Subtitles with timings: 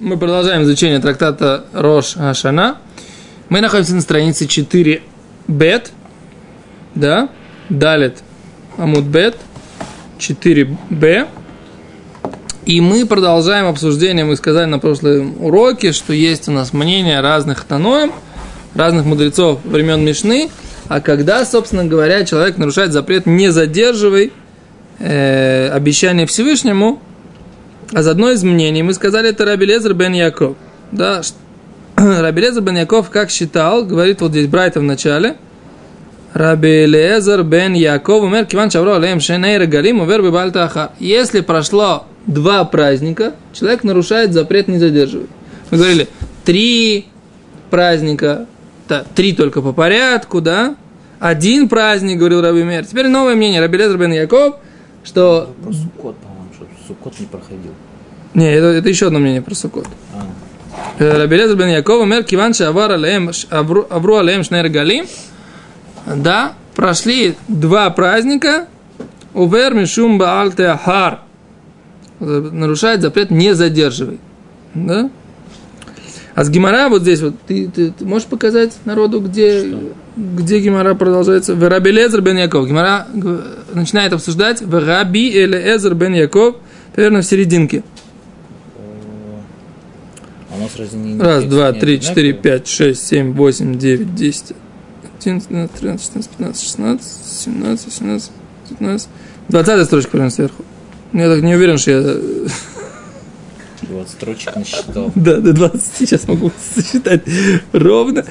[0.00, 2.78] Мы продолжаем изучение трактата Рош Ашана.
[3.50, 5.02] Мы находимся на странице 4
[5.46, 5.92] бет,
[6.94, 7.28] да,
[7.68, 8.22] далит
[8.78, 9.36] Амуд бет,
[10.16, 11.26] 4 б.
[12.64, 17.64] И мы продолжаем обсуждение, мы сказали на прошлом уроке, что есть у нас мнения разных
[17.64, 18.10] таноем,
[18.74, 20.48] разных мудрецов времен Мишны,
[20.88, 24.32] а когда, собственно говоря, человек нарушает запрет «не задерживай»,
[24.98, 27.02] э, обещание Всевышнему,
[27.92, 30.56] а за одно из мнений мы сказали, это Раби Лезер бен Яков.
[30.92, 31.22] Да,
[31.96, 35.36] Раби Лезер бен Яков как считал, говорит вот здесь Брайта в начале,
[36.32, 40.92] Раби Лезер бен Яков умер, киван шавро алеем шеней регалим увер бибальтаха.
[41.00, 45.30] Если прошло два праздника, человек нарушает запрет не задерживать.
[45.70, 46.08] Мы говорили,
[46.44, 47.06] три
[47.70, 48.46] праздника,
[48.88, 50.76] да, три только по порядку, да,
[51.18, 52.86] один праздник, говорил Раби Мер.
[52.86, 54.56] Теперь новое мнение, Раби Лезер бен Яков,
[55.02, 55.54] что...
[55.64, 56.14] Суккот,
[56.90, 57.72] Суккот не проходил.
[58.34, 59.86] Не, это, это еще одно мнение про Суккот.
[60.98, 65.06] А, Раби Лезер бен Яков умер, киван шавар алеем, авру алеем шнер галим.
[66.06, 68.66] Да, прошли два праздника,
[69.34, 71.20] увер мишум баал теахар.
[72.18, 74.18] Нарушает запрет не задерживай.
[74.74, 75.10] Да?
[76.34, 79.76] А с Гимара вот здесь вот, ты, ты, ты можешь показать народу, где,
[80.16, 81.54] где Гимара продолжается?
[81.54, 82.66] В Раби Лезер бен Яков.
[82.66, 83.42] Гимара г-
[83.74, 86.56] начинает обсуждать в Раби Элезер бен Яков,
[86.94, 87.82] примерно в серединке.
[90.50, 94.52] а Раз, два, три, четыре, пять, шесть, семь, восемь, девять, десять,
[95.18, 98.32] одиннадцать, двенадцать, тринадцать, четырнадцать, пятнадцать, шестнадцать, семнадцать, семнадцать,
[98.68, 99.08] пятнадцать.
[99.48, 100.64] Двадцатая строчка прямо сверху.
[101.12, 102.50] Я так не уверен, что я...
[103.82, 105.10] 20 строчек насчитал.
[105.16, 107.22] Да, до 20 сейчас могу сосчитать
[107.72, 108.24] ровно.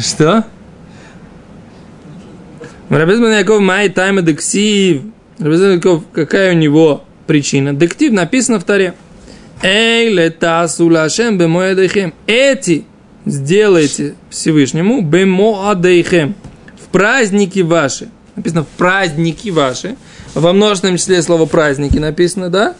[0.00, 0.44] Что?
[2.88, 5.02] Рабез бен Яков май тайма дексив.
[5.38, 7.74] Рабез бен Яков, какая у него причина?
[7.74, 8.94] Дектив написано в Таре.
[9.62, 12.12] Эй, летасу лашем бемоэдейхем.
[12.26, 12.84] Эти
[13.24, 16.34] сделайте Всевышнему бемоадейхем.
[16.82, 18.08] В праздники ваши.
[18.36, 19.96] Написано в праздники ваши.
[20.34, 22.74] Во множественном числе слово праздники написано, да?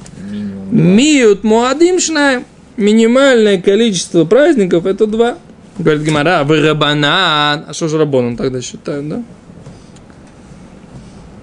[0.70, 2.44] Миют муадим шнаем.
[2.76, 5.38] Минимальное количество праздников это два.
[5.78, 7.64] Говорит Гимара, вы рабанан.
[7.66, 9.22] А что же рабонан тогда считают, да?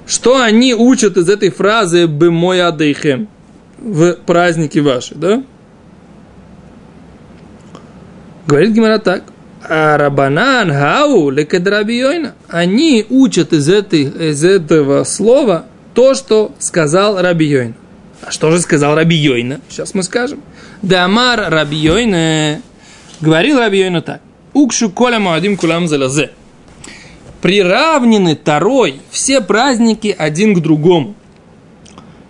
[0.06, 3.28] Что они учат из этой фразы «бемой адейхем»
[3.78, 5.44] в праздники ваши, да?
[8.47, 9.24] Говорит Гимара так.
[9.68, 12.36] А рабанан хау лекедрабиойна.
[12.50, 17.74] Они учат из, этой, из этого слова то, что сказал Раби Йойна.
[18.22, 19.62] А что же сказал Раби Йойна?
[19.69, 20.42] Сейчас мы скажем.
[20.81, 22.62] Дамар Раби Йойна.
[23.22, 24.22] Говорил Раби Йойна так.
[24.53, 26.31] Укшу коля муадим кулам залазе.
[27.44, 31.14] Приравнены Тарой все праздники один к другому.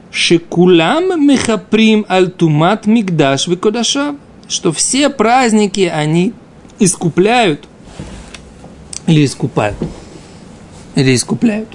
[0.10, 4.16] Шикулам мехаприм альтумат мигдаш викодашав.
[4.48, 6.34] Что все праздники они
[6.80, 7.68] искупляют
[9.06, 9.78] или искупают.
[10.96, 11.70] Или искупляют.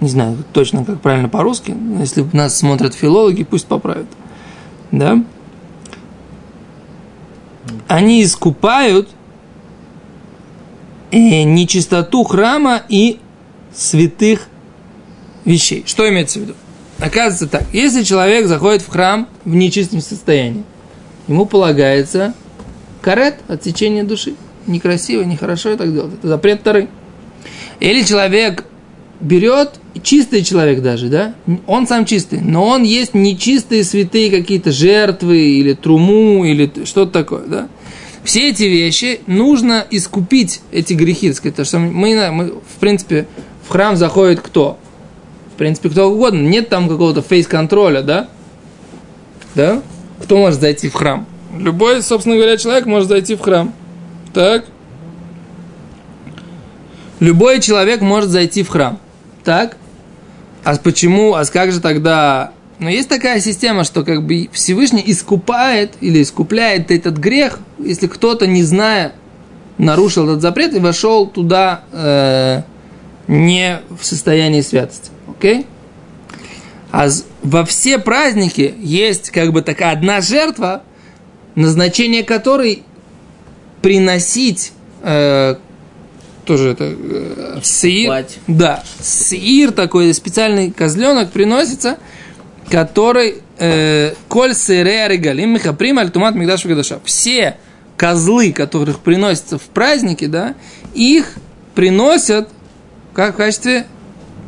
[0.00, 1.76] Не знаю точно, как правильно по-русски.
[2.00, 4.08] Если нас смотрят филологи, пусть поправят.
[4.90, 5.22] Да?
[7.88, 9.10] Они искупают
[11.12, 13.18] нечистоту храма и
[13.74, 14.48] святых
[15.44, 15.84] вещей.
[15.86, 16.54] Что имеется в виду?
[16.98, 20.64] Оказывается так, если человек заходит в храм в нечистом состоянии,
[21.26, 22.34] ему полагается
[23.02, 24.34] карет, отсечение души.
[24.66, 26.14] Некрасиво, нехорошо и так делать.
[26.14, 26.88] Это запрет Тары.
[27.80, 28.64] Или человек
[29.20, 29.72] берет,
[30.02, 31.34] чистый человек даже, да,
[31.66, 37.46] он сам чистый, но он есть нечистые святые какие-то жертвы или труму или что-то такое,
[37.46, 37.68] да.
[38.24, 43.28] Все эти вещи нужно искупить, эти грехи, так сказать, потому что мы, мы, в принципе,
[43.68, 44.78] в храм заходит кто?
[45.54, 46.40] В принципе, кто угодно.
[46.40, 48.28] Нет там какого-то фейс-контроля, да?
[49.54, 49.82] Да?
[50.22, 51.26] Кто может зайти в храм?
[51.56, 53.74] Любой, собственно говоря, человек может зайти в храм.
[54.32, 54.64] Так?
[57.20, 58.98] Любой человек может зайти в храм.
[59.44, 59.76] Так?
[60.64, 62.52] А почему, а как же тогда...
[62.78, 68.46] Но есть такая система, что как бы Всевышний искупает или искупляет этот грех, если кто-то,
[68.46, 69.12] не зная,
[69.78, 72.62] нарушил этот запрет и вошел туда э,
[73.28, 75.10] не в состоянии святости.
[75.28, 75.66] Окей?
[76.90, 77.08] А
[77.42, 80.82] во все праздники есть как бы такая одна жертва,
[81.54, 82.82] назначение которой
[83.82, 84.72] приносить
[85.02, 85.56] э,
[86.44, 88.26] тоже это э, сир.
[88.46, 91.98] Да, сир такой специальный козленок приносится,
[92.74, 96.98] который э, коль сире регалим михаприм альтумат мигдаш гадаша.
[97.04, 97.56] Все
[97.96, 100.56] козлы, которых приносятся в праздники, да,
[100.92, 101.34] их
[101.76, 102.48] приносят
[103.12, 103.86] как в качестве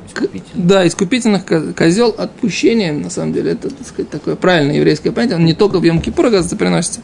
[0.08, 0.42] Искупительный.
[0.54, 5.36] да, искупительных ко- козел отпущения, на самом деле, это, так сказать, такое правильное еврейское понятие,
[5.36, 7.02] он не только в Йом-Кипур, оказывается, приносится.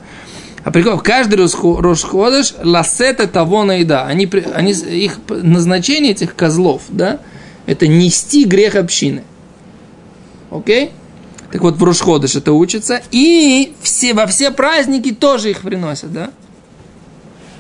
[0.65, 3.61] А прикол, каждый Рошходыш лассета того.
[3.61, 7.21] Они, при- они, с- их назначение этих козлов, да,
[7.67, 9.23] это нести грех общины.
[10.51, 10.91] Окей?
[11.53, 13.03] Так вот, в Рошходыш это учится.
[13.11, 16.31] И все, во все праздники тоже их приносят, да?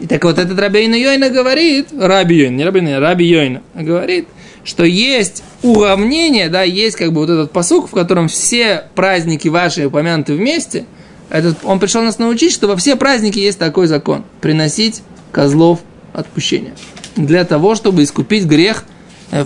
[0.00, 4.26] И так вот этот Рабейна Йойна говорит, Раби Йойна, не Рабейна, Раби Йойна, говорит,
[4.64, 9.86] что есть уравнение, да, есть как бы вот этот посук, в котором все праздники ваши
[9.86, 10.86] упомянуты вместе.
[11.28, 14.24] Этот, он пришел нас научить, что во все праздники есть такой закон.
[14.40, 15.80] Приносить козлов
[16.14, 16.74] отпущения.
[17.14, 18.84] Для того, чтобы искупить грех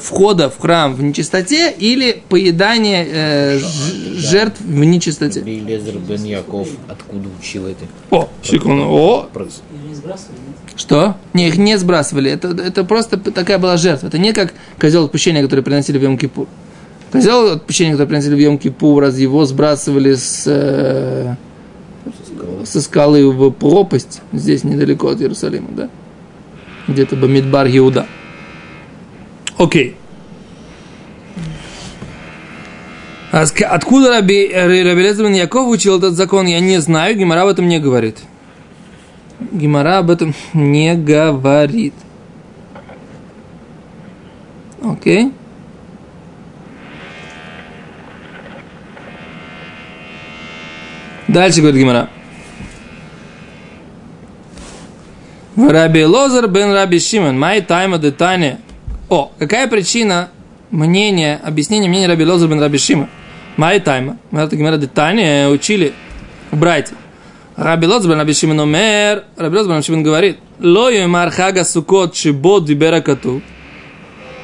[0.00, 3.65] входа в храм в нечистоте или поедания э, ж-
[4.19, 5.41] жертв в нечистоте.
[5.41, 7.85] Лезер бен Яков откуда учил это?
[8.11, 9.50] О, секунду, о, Про- Их
[9.88, 10.56] не сбрасывали, нет?
[10.81, 11.17] Что?
[11.35, 12.31] Не, их не сбрасывали.
[12.31, 14.09] Это, это просто такая была жертва.
[14.09, 16.49] Это не как козел отпущения, который приносили в Йом-Кипур.
[17.12, 21.37] Козел отпущения, который приносили в Йом-Кипур, раз его сбрасывали с, э,
[22.65, 25.88] со скалы в пропасть, здесь недалеко от Иерусалима, да?
[26.88, 28.06] Где-то Бамидбар Иуда.
[29.58, 29.97] Окей.
[33.32, 37.69] А откуда Раби, Раби Лезер Яков учил этот закон, я не знаю, Гимара об этом
[37.69, 38.19] не говорит.
[39.53, 41.94] Гимара об этом не говорит.
[44.82, 45.32] Окей.
[51.29, 52.09] Дальше говорит Гимара.
[55.56, 58.61] Раби Лозер бен Раби Шимон, май тайма де тайне.
[59.08, 60.31] О, какая причина
[60.70, 63.08] мнения, объяснения мнения Раби Лозер бен Раби Шимон?
[63.56, 64.19] Май тайма.
[64.31, 65.93] Мы это Гимара де тайне учили
[66.50, 66.97] у братьев.
[67.56, 71.64] Раби Лозер бен Раби Шимон омер, Раби Лозер бен Раби Шимон говорит, ло юмар хага
[71.64, 73.43] сукот шибот дибера кату.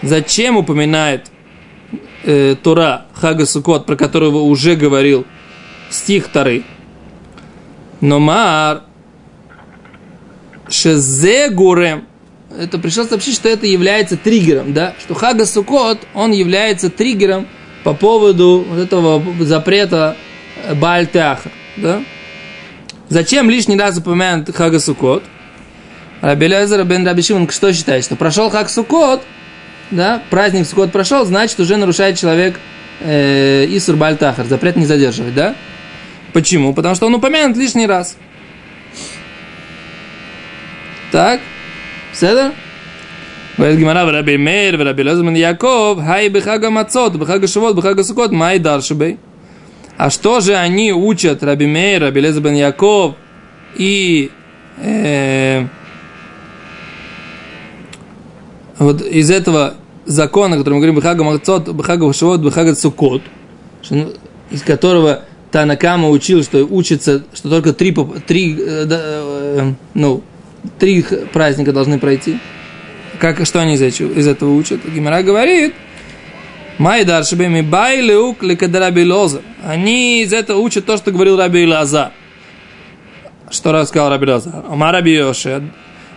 [0.02, 1.30] Зачем упоминает
[2.24, 5.24] э, Тора Хага Сукот, про которого уже говорил
[5.90, 6.64] стих Тары?
[8.00, 8.82] Номар
[10.68, 12.06] Шезе Гурем.
[12.58, 14.94] Это пришлось сообщить, что это является триггером, да?
[15.00, 17.46] Что Хага Сукот, он является триггером
[17.84, 20.16] по поводу вот этого запрета
[20.74, 22.02] Бальтяха, да?
[23.08, 25.22] Зачем лишний раз упомянут Хага Сукот?
[26.20, 28.04] Раби Лезер бен Раби Шимон что считает?
[28.04, 29.22] Что прошел Хаг Сукот,
[29.90, 32.58] да, праздник Сукот прошел, значит, уже нарушает человек
[33.00, 35.54] э, Исур Бальтахар, запрет не задерживать, да?
[36.32, 36.74] Почему?
[36.74, 38.16] Потому что он упомянут лишний раз.
[41.10, 41.40] Так,
[42.13, 42.49] בסדר?
[43.57, 48.31] говорит גמרא ורבי מאיר ורבי אלעזר בן יעקב, היי בחג המצות, בחג השבועות, בחג הסוכות,
[48.31, 49.15] מהי דרשבי?
[49.97, 53.15] А что же они учат Раби Мейр, Раби Лезер бен Яков
[53.75, 54.29] и
[54.79, 55.65] э,
[58.77, 59.73] вот из этого
[60.05, 63.23] закона, который мы говорим, Бхага Махцот, Бхага Шавот, Бхага Цукот,
[63.81, 64.13] что, ну,
[64.51, 65.21] из которого
[65.51, 70.21] Танакама учил, что учится, что только три, поп- три, э, да, э, ну,
[70.78, 72.38] три праздника должны пройти.
[73.18, 74.80] Как, что они из из этого учат?
[74.84, 75.74] Гимара говорит,
[76.78, 79.42] Майдар Шабеми Байлеук Лекадараби Лоза.
[79.64, 82.12] Они из этого учат то, что говорил Раби Лазар.
[83.50, 84.64] Что рассказал Раби Лазар?
[84.68, 85.62] Ама Раби Йоше.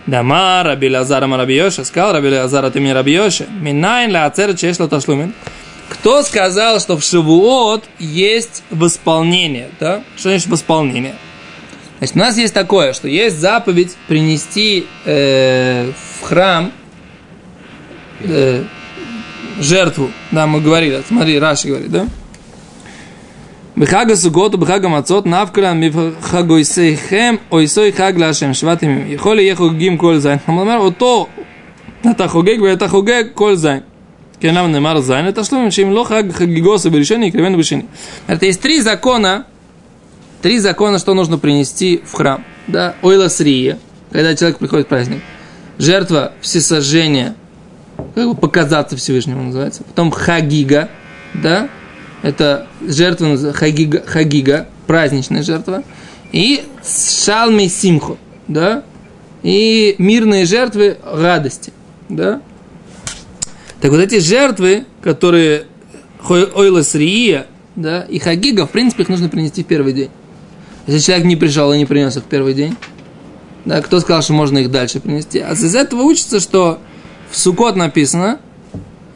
[0.06, 1.84] Дама Раби Лазар, Ама Раби Йоше.
[1.84, 3.46] Сказал Раби Лазар, ты мне Раби Йоше.
[3.60, 5.34] Минайн ла ацер чешло ташлумин.
[5.88, 9.68] Кто сказал, что в Шивуот есть восполнение?
[9.78, 10.02] Да?
[10.16, 11.14] Что значит восполнение?
[11.99, 16.71] Значит, у нас есть такое, что есть заповедь принести э, в храм
[18.21, 18.63] э,
[19.59, 20.09] жертву.
[20.31, 22.07] Да, мы говорили, смотри, Раши говорит, да?
[23.77, 29.05] בחג הסוכות ובחג המצות נפקא מחגויסיכם אויסוי חג להשם שבעת ימים.
[29.07, 30.37] יכול להיות חוגגים כל זין.
[30.45, 31.27] הוא אומר אותו
[32.11, 33.79] אתה חוגג ואתה חוגג כל זין.
[34.39, 35.27] כן, למה נאמר זין?
[35.27, 37.81] את השלומים שאם לא חג חגיגוסו בראשוני יקרבנו בשני.
[38.29, 39.41] Это есть три закона,
[40.42, 42.44] три закона, что нужно принести в храм.
[42.66, 43.78] Да, ойласрия,
[44.10, 45.20] когда человек приходит в праздник.
[45.78, 47.36] Жертва всесожжения,
[48.14, 49.82] как бы показаться Всевышнему называется.
[49.84, 50.88] Потом хагига,
[51.34, 51.68] да,
[52.22, 55.82] это жертва хагига, хагига, праздничная жертва.
[56.32, 58.16] И шалми симхо,
[58.48, 58.82] да,
[59.42, 61.72] и мирные жертвы радости,
[62.08, 62.40] да.
[63.80, 65.66] Так вот эти жертвы, которые
[66.20, 70.10] хой- ойлас рия, да, и хагига, в принципе, их нужно принести в первый день.
[70.86, 72.76] Если человек не пришел и не принес их в первый день,
[73.64, 75.40] да, кто сказал, что можно их дальше принести?
[75.40, 76.78] А из этого учится, что
[77.30, 78.38] в Сукот написано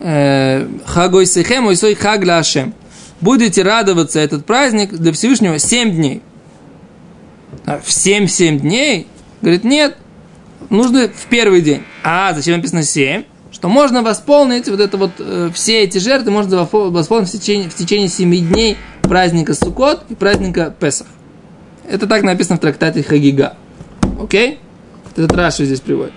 [0.00, 2.74] э, Хагой Сехем, Ойсой Хаг ля Ашем.
[3.20, 6.22] Будете радоваться этот праздник для Всевышнего 7 дней.
[7.66, 9.06] А в 7-7 дней?
[9.40, 9.96] Говорит, нет,
[10.70, 11.82] нужно в первый день.
[12.02, 13.24] А, зачем написано 7?
[13.52, 17.74] что можно восполнить вот это вот, э, все эти жертвы можно восполнить в течение, в
[17.74, 21.08] течение 7 дней праздника Суккот и праздника Песах.
[21.90, 23.54] Это так написано в трактате Хагига.
[24.22, 24.60] Окей?
[25.16, 26.12] Этот Раши здесь приводит.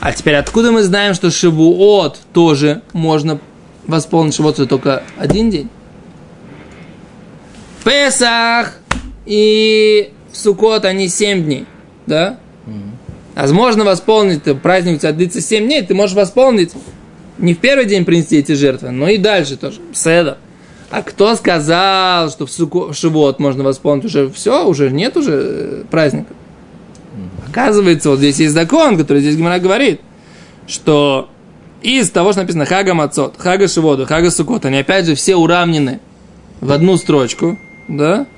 [0.00, 3.40] А теперь откуда мы знаем, что Шивуот тоже можно
[3.86, 5.70] восполнить Шивуот только один день?
[7.82, 8.78] Песах
[9.24, 11.66] и Суккот они 7 дней,
[12.06, 12.38] да?
[13.34, 16.72] Возможно восполнить ты, праздник у тебя длится 7 дней, ты можешь восполнить
[17.38, 19.80] не в первый день принести эти жертвы, но и дальше тоже.
[19.94, 20.36] Седа.
[20.94, 25.32] А кто сказал, что в, суко, в Шивот можно восполнить уже все, уже нет уже
[25.32, 26.32] э, праздника?
[27.48, 30.00] Оказывается, вот здесь есть закон, который здесь Гимара говорит,
[30.68, 31.28] что
[31.82, 35.98] из того, что написано Хага Мацот, Хага Шиводу, Хага Сукот, они опять же все уравнены
[36.60, 37.58] в одну строчку,
[37.88, 38.28] да?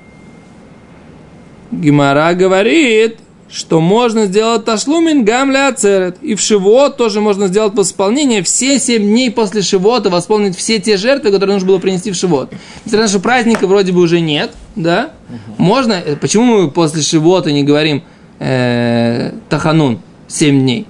[1.71, 6.17] Гимара говорит, что можно сделать ташлумин гамля ацерет.
[6.21, 10.97] И в Шивот тоже можно сделать восполнение все 7 дней после Шивота, восполнить все те
[10.97, 12.51] жертвы, которые нужно было принести в Шивот.
[12.85, 15.11] Несмотря что праздника вроде бы уже нет, да?
[15.57, 18.03] Можно, э, почему мы после Шивота не говорим
[18.39, 20.85] э, Таханун 7 дней,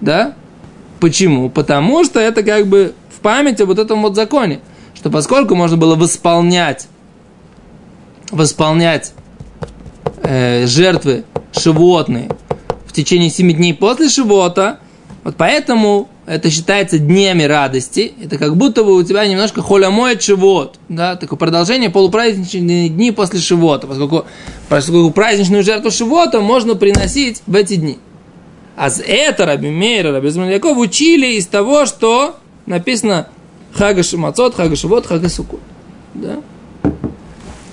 [0.00, 0.34] да?
[1.00, 1.48] Почему?
[1.48, 4.60] Потому что это как бы в память об вот этом вот законе,
[4.94, 6.86] что поскольку можно было восполнять,
[8.30, 9.12] восполнять
[10.24, 12.28] э, жертвы животные
[12.86, 14.80] в течение 7 дней после Шивота,
[15.22, 18.12] вот поэтому это считается днями радости.
[18.22, 23.40] Это как будто бы у тебя немножко холямоет шивот, да, такое продолжение полупраздничные дни после
[23.40, 24.24] Шивота, поскольку,
[24.68, 27.98] поскольку праздничную жертву Шивота можно приносить в эти дни.
[28.76, 33.28] А с это Раби Мейра, Раби Змальяков учили из того, что написано
[33.72, 35.60] Хага Шимацот, Хага Шивот, Хага Сукот.
[36.14, 36.40] Да?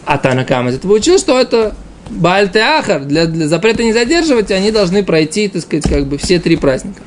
[0.06, 1.76] А Танакам из этого учил, что это
[2.12, 6.58] Бальтеахар, для, для запрета не задерживать, они должны пройти, так сказать, как бы все три
[6.58, 7.02] праздника.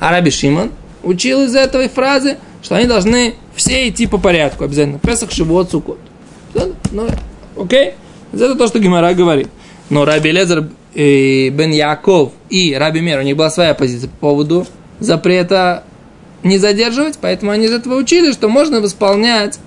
[0.00, 0.70] А Раби Шимон
[1.02, 4.98] учил из этой фразы, что они должны все идти по порядку обязательно.
[4.98, 5.98] Песах, Шивот, Сукот.
[6.90, 7.06] Ну,
[7.56, 7.94] окей?
[8.32, 9.48] Это то, что Гимара говорит.
[9.90, 14.28] Но Раби Лезер и Бен Яков и Раби Мер, у них была своя позиция по
[14.28, 14.66] поводу
[14.98, 15.84] запрета
[16.42, 19.58] не задерживать, поэтому они из этого учили, что можно восполнять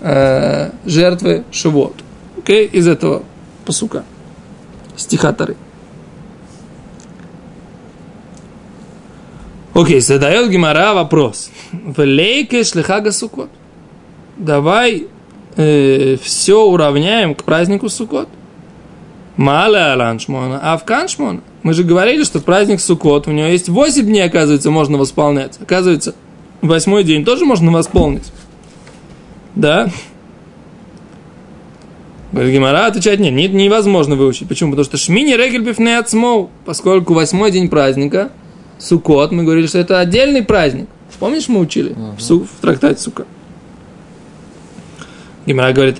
[0.00, 1.94] э, жертвы Шивот.
[2.38, 2.66] Окей?
[2.66, 3.22] Из этого
[3.64, 4.04] посука.
[4.96, 5.56] Стиха Тары.
[9.74, 11.50] Окей, задает Гимара вопрос.
[11.72, 13.50] В лейке шлихага сукот.
[14.36, 15.06] Давай
[15.56, 18.28] э, все уравняем к празднику Сукот.
[19.36, 21.40] Маля аланшмона, а в каншмона.
[21.64, 25.58] Мы же говорили, что праздник Сукот, у него есть 8 дней, оказывается, можно восполнять.
[25.60, 26.14] Оказывается,
[26.62, 28.30] восьмой день тоже можно восполнить.
[29.56, 29.90] Да?
[32.34, 34.48] Говорит, Гимара отвечает, нет, нет, невозможно выучить.
[34.48, 34.72] Почему?
[34.72, 38.32] Потому что шмини регель ацмоу, поскольку восьмой день праздника,
[38.80, 40.88] Сукот, мы говорили, что это отдельный праздник.
[41.20, 42.16] Помнишь, мы учили uh-huh.
[42.16, 43.24] в, су, в трактате Сука?
[45.46, 45.98] Гимара говорит,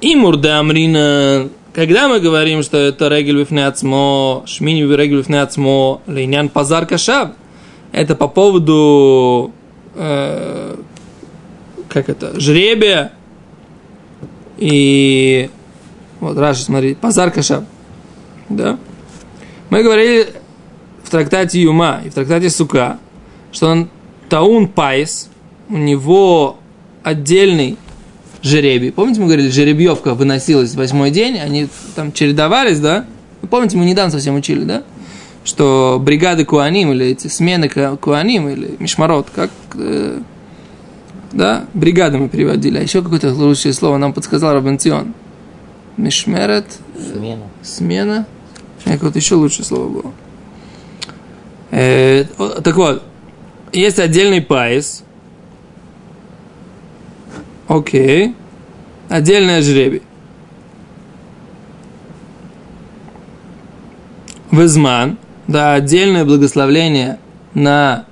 [0.00, 6.02] имур да амрина, когда мы говорим, что это регель бифне ацмо, шмини регель бифне ацмо,
[6.06, 7.30] лейнян пазар кашав,
[7.90, 9.50] это по поводу,
[9.96, 10.76] э,
[11.88, 13.10] как это, жребия,
[14.58, 15.50] и
[16.20, 17.64] вот Раши, смотри, פז"ר קש"ב.
[18.48, 18.78] Да?
[19.70, 20.28] Мы говорили
[21.04, 22.98] в трактате Юма и в трактате Сука,
[23.52, 23.88] что он
[24.28, 25.28] טעון פייס,
[25.68, 26.58] у него
[27.02, 27.76] отдельный
[28.42, 28.92] жеребий.
[28.92, 33.06] Помните, мы говорили, жеребьевка выносилась в восьмой день, они там чередовались, да?
[33.50, 34.82] Помните, мы недавно совсем учили, да?
[35.44, 40.20] Что бригады коаним, или эти смены коаним, или משמרות, как э,
[41.32, 42.78] да, бригады мы переводили.
[42.78, 45.14] А еще какое-то лучшее слово нам подсказал рав Бенцион.
[45.96, 46.64] משמרת.
[46.96, 47.44] Смена.
[47.62, 48.26] Смена.
[48.84, 50.12] Какое-то еще лучшее слово было.
[51.70, 52.24] Э,
[52.62, 53.02] так вот,
[53.72, 55.04] есть отдельный פייס.
[57.66, 58.34] Окей.
[59.10, 60.02] Отдельное жребий.
[64.50, 65.18] Везман.
[65.46, 67.18] Да, отдельное благословление
[67.54, 68.06] на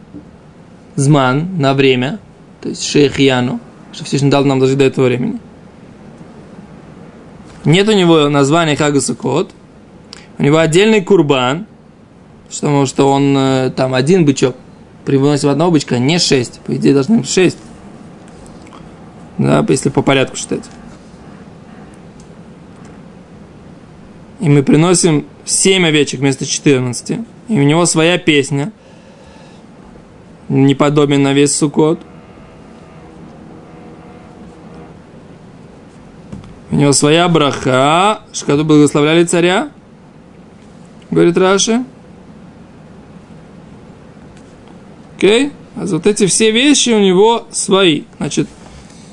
[0.97, 2.19] зман, на время–
[2.67, 3.61] то есть шейх Яну,
[3.93, 5.39] что Всевышний дал нам даже до этого времени.
[7.65, 9.53] Нет у него названия Хагасукот,
[10.39, 11.67] у него отдельный курбан,
[12.51, 14.57] потому что он э, там один бычок
[15.05, 17.59] привносит одного бычка, не шесть, по идее должны быть шесть.
[19.39, 20.65] Да, если по порядку считать.
[24.41, 27.21] И мы приносим 7 овечек вместо 14.
[27.49, 28.73] И у него своя песня.
[30.49, 32.01] Не подобен на весь сукот.
[36.77, 39.71] У него своя браха, что благословляли царя,
[41.11, 41.83] говорит Раши.
[45.17, 45.53] Окей?
[45.75, 48.03] А вот эти все вещи у него свои.
[48.19, 48.47] Значит,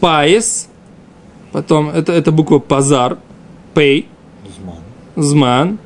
[0.01, 0.67] паис,
[1.53, 3.17] потом это, это буква пазар,
[3.73, 4.09] пей,
[4.57, 4.75] Зман.
[5.15, 5.79] зман,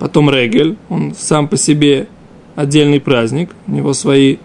[0.00, 2.08] потом регель, он сам по себе
[2.56, 4.38] отдельный праздник, у него свои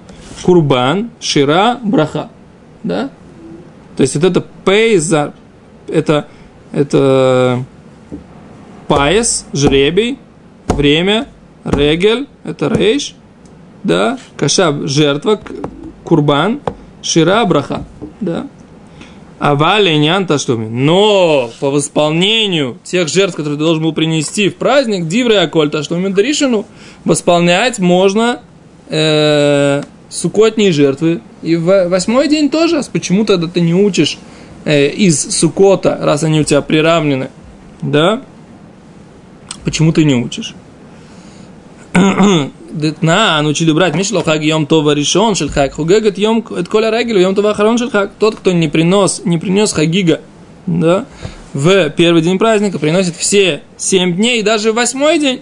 [0.43, 2.29] курбан, шира, браха,
[2.83, 3.09] да?
[3.97, 5.33] То есть вот это пейзар,
[5.89, 6.27] это,
[6.71, 7.63] это
[8.87, 10.17] паес, жребий,
[10.67, 11.27] время,
[11.63, 13.15] регель, это рейш,
[13.83, 15.39] да, кашаб, жертва,
[16.03, 16.61] курбан,
[17.01, 17.85] шира, браха,
[18.21, 18.47] да.
[19.39, 20.67] А валенян таштуми.
[20.67, 26.09] Но по восполнению тех жертв, которые ты должен был принести в праздник, дивры аколь таштуми
[26.09, 26.65] даришину,
[27.05, 28.41] восполнять можно
[28.89, 31.21] э, сукотние жертвы.
[31.41, 32.81] И в восьмой день тоже.
[32.91, 34.17] Почему тогда ты не учишь
[34.65, 37.29] э, из сукота, раз они у тебя приравнены?
[37.81, 38.21] Да?
[39.63, 40.55] Почему ты не учишь?
[42.71, 47.53] Детна, научили брать Мишло йом това решен шель хаг, хугегет йом коля регелю йом това
[47.53, 48.11] харон шель хаг.
[48.19, 50.21] Тот, кто не принес, не принес хагига,
[50.67, 51.05] да,
[51.53, 55.41] в первый день праздника, приносит все семь дней даже восьмой день.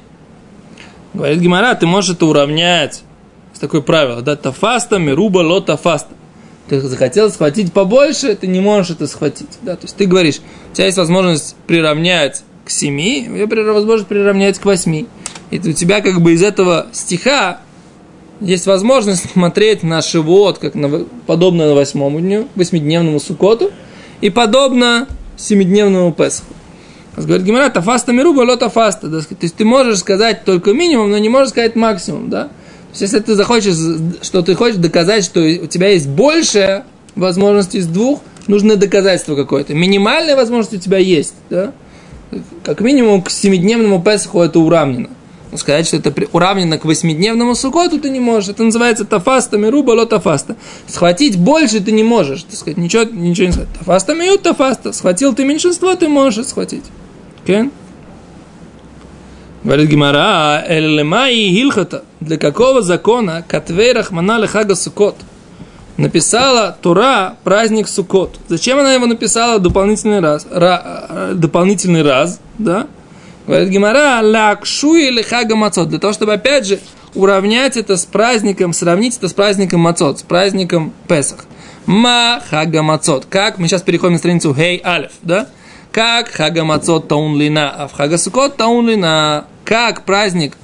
[1.13, 3.03] Говорит Гимара, ты можешь это уравнять.
[3.49, 6.13] Есть такое правило, да, тафаста, мируба, ло тафаста.
[6.69, 9.47] Ты захотел схватить побольше, ты не можешь это схватить.
[9.61, 9.75] Да?
[9.75, 10.39] То есть ты говоришь,
[10.71, 15.07] у тебя есть возможность приравнять к семи, у тебя при- возможность приравнять к восьми.
[15.49, 17.61] И у тебя как бы из этого стиха
[18.41, 23.71] есть возможность смотреть на шивот, как на, подобно на восьмому дню, восьмидневному сукоту,
[24.19, 25.07] и подобно
[25.37, 26.53] семидневному Песху.
[27.15, 29.07] Говорит Гимара, тафаста мируба, ло тафаста.
[29.07, 32.49] Да, То есть ты можешь сказать только минимум, но не можешь сказать максимум, да?
[33.01, 33.75] Если ты захочешь,
[34.21, 36.83] что ты хочешь доказать, что у тебя есть больше
[37.15, 39.73] возможностей из двух, нужно доказательство какое-то.
[39.73, 41.73] Минимальная возможность у тебя есть, да?
[42.63, 45.09] Как минимум к семидневному Песху это уравнено.
[45.51, 48.49] Но сказать, что это уравнено к восьмидневному сукоту, ты не можешь.
[48.49, 50.57] Это называется тафаста мируба, тафаста.
[50.87, 52.43] Схватить больше ты не можешь.
[52.43, 53.69] Так сказать, ничего, ничего не сказать.
[53.79, 54.91] Тафаста миют тафаста.
[54.91, 56.83] Схватил ты меньшинство, ты можешь схватить.
[57.45, 57.71] Кен?
[59.63, 62.03] Говорит Гимара, элемай хилхата.
[62.19, 65.15] Для какого закона катвей рахмана лехага сукот?
[65.97, 68.39] Написала Тура праздник Сукот.
[68.47, 70.45] Зачем она его написала дополнительный раз?
[70.45, 72.85] Ра- э, дополнительный раз, да?
[73.47, 75.89] Говорит Гимара, лакшу или хага мацот.
[75.89, 76.79] Для того, чтобы, опять же,
[77.15, 81.45] уравнять это с праздником, сравнить это с праздником мацот, с праздником Песах.
[81.87, 83.25] Ма хага мацот.
[83.27, 83.57] Как?
[83.57, 85.47] Мы сейчас переходим на страницу Хей Алиф, да?
[85.97, 89.45] Как хага мацот таун лина, а в хага сукот таун лина.
[89.65, 90.55] Как праздник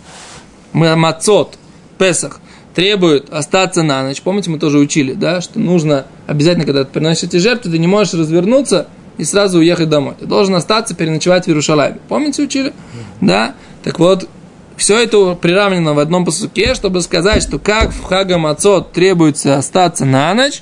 [0.73, 1.57] ма- мацот,
[1.97, 2.39] Песах,
[2.75, 4.21] требует остаться на ночь.
[4.21, 7.87] Помните, мы тоже учили, да, что нужно обязательно, когда ты приносишь эти жертвы, ты не
[7.87, 8.85] можешь развернуться
[9.17, 10.13] и сразу уехать домой.
[10.19, 11.97] Ты должен остаться, переночевать в Иерушалайме.
[12.09, 12.71] Помните, учили?
[13.19, 13.55] Да?
[13.83, 14.29] Так вот,
[14.77, 20.05] все это приравнено в одном посуке, чтобы сказать, что как в Хага Мацот требуется остаться
[20.05, 20.61] на ночь,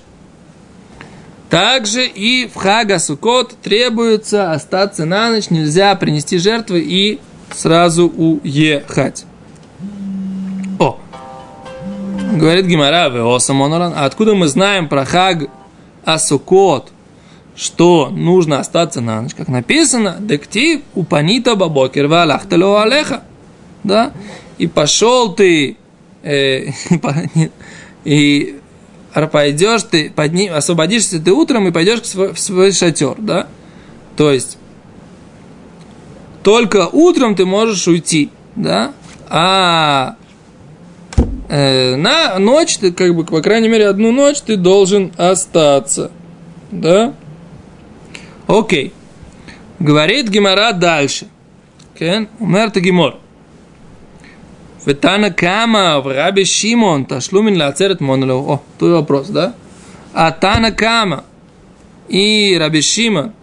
[1.52, 7.20] также и в Хага Сукот требуется остаться на ночь, нельзя принести жертвы и
[7.54, 9.26] сразу уехать.
[10.80, 10.98] О,
[12.36, 15.50] говорит Гимара, а откуда мы знаем про Хаг
[16.06, 16.90] Асукот,
[17.54, 23.24] что нужно остаться на ночь, как написано, дектив упанита бабокер валахтало алеха,
[23.84, 24.14] да,
[24.58, 25.76] и пошел ты,
[26.24, 26.68] э,
[28.06, 28.61] и
[29.14, 33.48] пойдешь ты, подни, освободишься ты утром и пойдешь в свой, в свой шатер, да,
[34.16, 34.58] то есть
[36.44, 38.94] только утром ты можешь уйти, да,
[39.30, 40.16] а
[41.50, 46.12] э, на ночь ты, как бы, по крайней мере, одну ночь ты должен остаться,
[46.72, 47.14] да.
[48.48, 48.94] Окей.
[49.80, 51.28] Говорит Гимара дальше.
[51.98, 53.21] Кен, умер Гимор.
[54.86, 58.56] Ветана Кама в Раби Шимон Ташлумин Лацерет Моноло.
[58.56, 59.54] О, тут вопрос, да?
[60.14, 61.24] А Тана Кама
[62.10, 63.34] и Раби Шимон,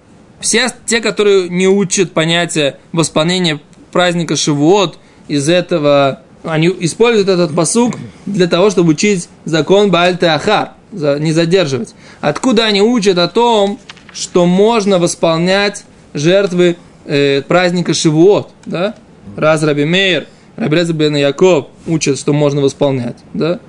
[0.41, 3.61] все те, которые не учат понятие восполнения
[3.93, 4.99] праздника Шивот,
[5.29, 7.95] из этого они используют этот посук
[8.27, 11.95] для того, чтобы учить закон Бааль Ахар, не задерживать.
[12.21, 13.79] Откуда они учат о том,
[14.13, 18.95] что можно восполнять жертвы э, праздника Шивот, да?
[19.37, 20.27] Раз Раби Мейер,
[20.59, 23.61] Раби Леза бен Яков учат, что можно восполнять, да?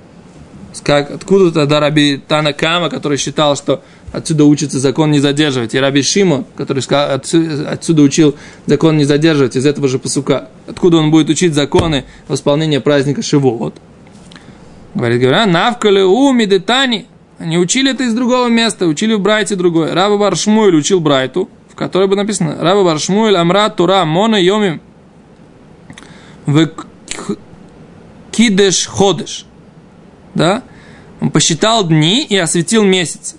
[0.82, 6.02] Как, откуда тогда Раби Танакама, который считал, что отсюда учится закон не задерживать, и Раби
[6.02, 8.34] Шима, который сказал, отсюда, отсюда учил
[8.66, 10.48] закон не задерживать из этого же посука.
[10.66, 13.74] Откуда он будет учить законы восполнения праздника Шивот?
[14.94, 17.06] Говорит, говорят, навкали уми детани.
[17.38, 19.94] Они учили это из другого места, учили в Брайте другое.
[19.94, 24.80] Раба Баршмуэль учил Брайту, в которой бы написано, Раба Баршмуэль Амра Тура Мона Йомим
[26.52, 26.70] в
[28.30, 29.46] Кидеш Ходеш.
[30.34, 30.62] Да?
[31.20, 33.36] Он посчитал дни и осветил месяцы.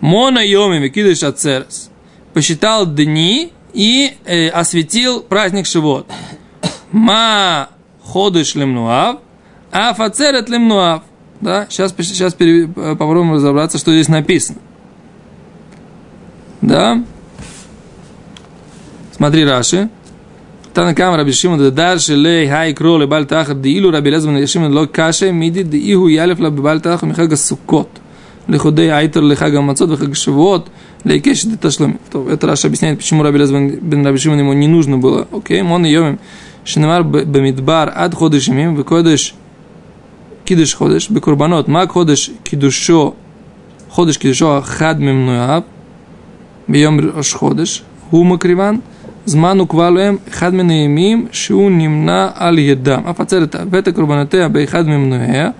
[0.00, 1.90] Мона йоми викидыш ацерес.
[2.34, 6.06] Посчитал дни и э, осветил праздник Шивот.
[6.92, 7.70] Ма
[8.04, 9.20] ходыш лемнуав,
[9.72, 11.02] а фацерет лемнуав.
[11.40, 14.58] Да, сейчас, сейчас пере, попробуем разобраться, что здесь написано.
[16.60, 17.02] Да?
[19.12, 19.88] Смотри, Раши.
[20.74, 25.30] Танакам Раби Шимон Дадар Шелей Хай Кро Лебаль Тахар Дилу Раби Лезман Шимон Ло Каше
[25.30, 27.88] Миди Диху Ялев Лебаль Тахар Михаг Сукот.
[28.48, 30.66] Лехудей Айтер Лехаг Амацот Лехаг Шавот
[31.04, 34.98] Лейкеш Деташлам То это Раша объясняет, почему Раби Лезман бен Раби Шимон ему не нужно
[34.98, 35.28] было.
[35.30, 36.18] Окей, мон йомим.
[36.64, 39.34] Шинамар Бамидбар Ад Ходыш Имим Выкодыш
[40.44, 43.14] Кидыш Ходыш Бекурбанот Мак Ходыш Кидушо
[43.90, 45.66] Ходыш Кидушо Хад Мемнуаб
[46.66, 48.82] Бьем Ходыш Гума Криван–
[49.26, 53.04] Зману квалуем хадмина имим шу нимна аль едам.
[53.06, 55.54] А пацелета вета курбанатея бей хадмим нуэя.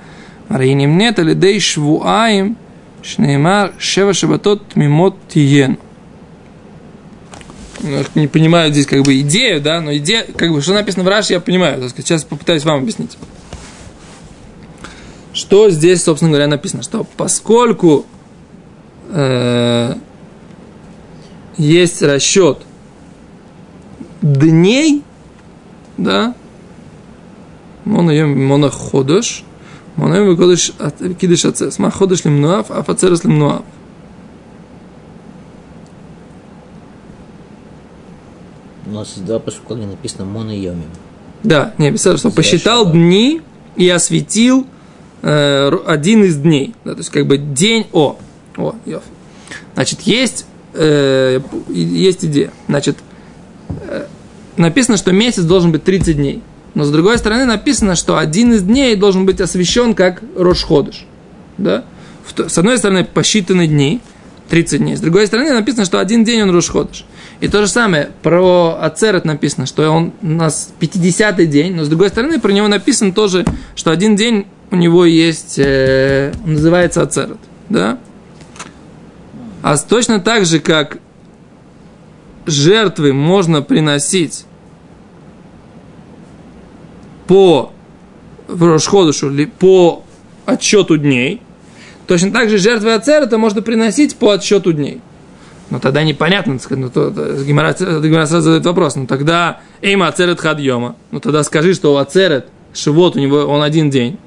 [0.51, 2.57] Ари нимнет аль едей швуаим
[3.03, 5.79] шнеймар шева шабатот мимот тиен.
[8.15, 11.29] Не понимаю здесь как бы идею, да, но идея, как бы, что написано в раш,
[11.29, 11.87] я понимаю.
[11.91, 13.19] Сейчас попытаюсь вам объяснить.
[15.35, 16.83] Что здесь, собственно говоря, написано?
[16.83, 18.07] Что поскольку
[19.11, 19.95] э,
[21.59, 22.59] есть расчет–
[24.25, 25.03] дней,
[25.99, 26.35] да,
[27.85, 29.45] моноходыш,
[29.97, 30.73] моноходыш
[31.21, 33.63] кидыш ацес, маходыш лимнуав, афацерес лимнуав.
[38.87, 40.89] У нас два пошукла написано моноемим.
[41.43, 43.43] Да, не написано, что посчитал дни
[43.77, 44.67] и осветил
[45.21, 46.75] э, один из дней.
[46.85, 48.17] Да, то есть, как бы день О.
[48.57, 49.05] О, Йофи.
[49.75, 52.53] Значит, есть, э, есть идея.
[52.69, 53.14] Значит, э,
[54.57, 56.43] написано, что месяц должен быть 30 дней.
[56.75, 61.07] Но с другой стороны написано, что один из дней должен быть освящен как Рошходыш.
[61.57, 61.85] Да?
[62.37, 64.01] С одной стороны, посчитаны дни,
[64.49, 64.97] 30 дней.
[64.97, 67.05] С другой стороны, написано, что один день он Рошходыш.
[67.41, 71.89] И то же самое про Ацерет написано, что он у нас 50-й день, но с
[71.89, 77.39] другой стороны про него написано тоже, что один день у него есть, э, называется Ацерет.
[77.69, 77.99] Да?
[79.63, 80.99] А точно так же, как
[82.47, 84.45] жертвы можно приносить
[87.27, 87.73] по
[88.49, 90.05] Рошходышу, по
[90.45, 91.41] отсчету дней,
[92.07, 95.01] точно так же жертвы Ацерета можно приносить по отсчету дней.
[95.71, 100.97] Но тогда непонятно, ну, то, то, Гимара, сразу задает вопрос, ну тогда Эйма Ацерет Хадьома,
[101.11, 104.19] ну тогда скажи, что у Ацерет Шивот у него он один день.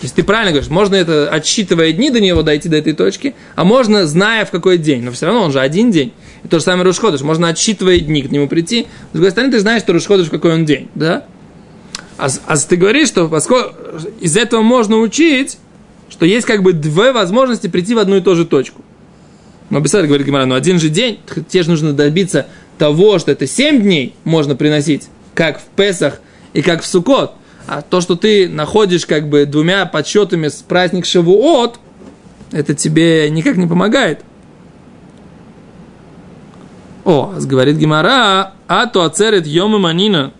[0.00, 3.34] То есть ты правильно говоришь, можно это отсчитывая дни до него дойти до этой точки,
[3.54, 6.12] а можно зная в какой день, но все равно он же один день.
[6.44, 9.60] И то же самое Рушходыш, можно отсчитывая дни к нему прийти, с другой стороны ты
[9.60, 11.24] знаешь, что Рушходыш в какой он день, да?
[12.18, 13.74] А, а ты говоришь, что поскольку
[14.20, 15.58] из этого можно учить,
[16.10, 18.82] что есть как бы две возможности прийти в одну и ту же точку.
[19.70, 22.46] Но Бесед говорит Гимара, ну один же день, тебе же нужно добиться
[22.78, 26.20] того, что это 7 дней можно приносить, как в Песах
[26.52, 27.32] и как в Сукот.
[27.66, 31.80] А то, что ты находишь как бы двумя подсчетами с праздник Шавуот,
[32.52, 34.24] это тебе никак не помогает.
[37.04, 40.32] О, говорит Гимара, а то ацерет йома манина.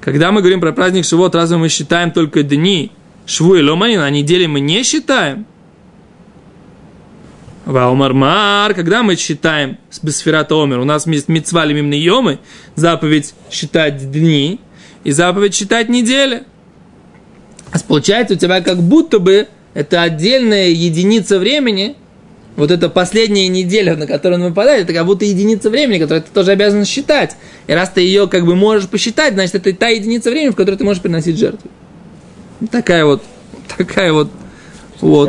[0.00, 2.92] Когда мы говорим про праздник Шавуот, разве мы считаем только дни
[3.26, 5.46] Шву и Ломанина, а недели мы не считаем?
[7.64, 12.38] Ваумармар, когда мы считаем с Бесферата Омер, у нас есть митцва лимимны йомы,
[12.74, 14.60] заповедь считать дни
[15.04, 16.44] и заповедь считать недели.
[17.86, 21.96] Получается у тебя как будто бы это отдельная единица времени,
[22.56, 26.30] вот эта последняя неделя, на которую он выпадает, это как будто единица времени, которую ты
[26.32, 27.36] тоже обязан считать.
[27.66, 30.76] И раз ты ее как бы можешь посчитать, значит, это та единица времени, в которой
[30.76, 31.70] ты можешь приносить жертву.
[32.70, 33.22] Такая вот,
[33.76, 34.30] такая вот,
[35.00, 35.28] вот.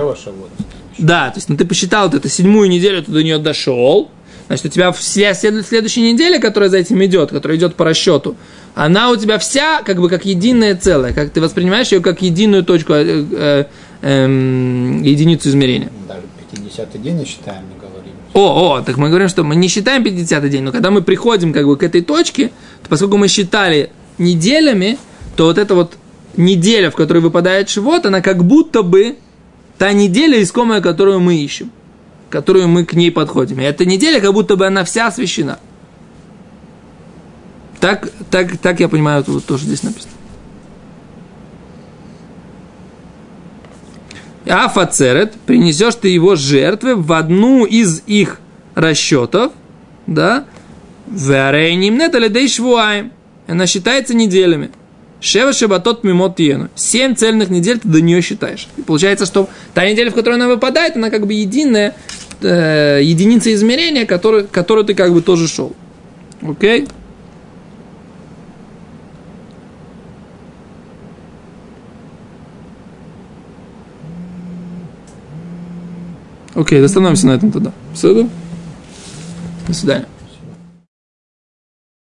[0.98, 4.12] Да, то есть ну, ты посчитал вот эту седьмую неделю, ты до нее дошел,
[4.48, 8.36] значит, у тебя вся следующая неделя, которая за этим идет, которая идет по расчету,
[8.76, 12.64] она у тебя вся как бы как единое целое, как ты воспринимаешь ее как единую
[12.64, 13.66] точку, э, э,
[14.02, 14.26] э,
[15.04, 15.90] единицу измерения.
[16.08, 18.14] Даже 50-й день не считаем, не говорим.
[18.34, 21.54] О, о, так мы говорим, что мы не считаем 50-й день, но когда мы приходим
[21.54, 24.98] как бы к этой точке, то поскольку мы считали неделями,
[25.36, 25.98] то вот эта вот
[26.38, 29.18] неделя, в которой выпадает живот, она как будто бы
[29.78, 31.72] та неделя искомая, которую мы ищем,
[32.30, 33.60] которую мы к ней подходим.
[33.60, 35.60] И эта неделя, как будто бы она вся освящена.
[37.82, 40.14] Так, так, так я понимаю, вот тоже здесь написано.
[44.48, 48.40] Афацерет, принесешь ты его жертвы в одну из их
[48.76, 49.52] расчетов,
[50.08, 50.46] да,
[51.08, 51.52] в
[51.90, 52.16] нет
[53.48, 54.72] Она считается неделями.
[55.20, 56.70] Шева шабатот мимот ену.
[56.76, 58.68] Семь цельных недель ты до нее считаешь.
[58.78, 61.96] И получается, что та неделя, в которой она выпадает, она как бы единая
[62.42, 65.76] э, единица измерения, который, которую ты как бы тоже шел.
[66.42, 66.88] Окей?
[76.56, 77.72] Окей, остановимся на этом тогда.
[77.94, 78.28] Все?
[79.68, 80.06] До свидания.